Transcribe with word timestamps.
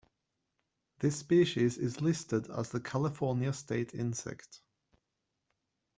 This 0.97 1.15
species 1.19 1.77
is 1.77 2.01
listed 2.01 2.49
as 2.49 2.71
the 2.71 2.79
California 2.79 3.53
state 3.53 3.93
insect. 3.93 4.59